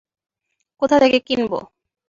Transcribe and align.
কোথা 0.81 0.95
থেকে 0.99 1.17
কিনব? 1.27 1.51